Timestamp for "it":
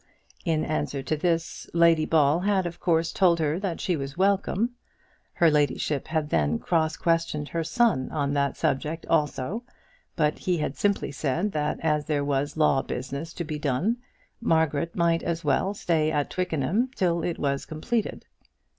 17.23-17.37